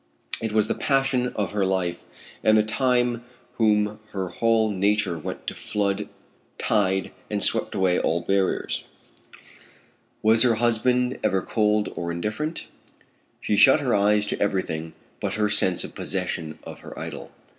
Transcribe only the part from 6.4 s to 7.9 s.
tide and swept